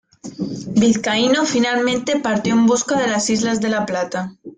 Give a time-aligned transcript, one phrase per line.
[0.75, 4.35] Vizcaíno finalmente partió en busca de la Isla de la Plata.